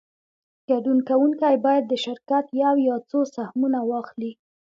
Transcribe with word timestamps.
ګډون 0.69 0.99
کوونکی 1.09 1.55
باید 1.65 1.83
د 1.87 1.93
شرکت 2.05 2.45
یو 2.63 2.73
یا 2.87 2.95
څو 3.09 3.19
سهمونه 3.35 3.79
واخلي 3.89 4.31